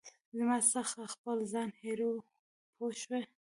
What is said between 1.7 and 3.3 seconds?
هېروې پوه شوې!.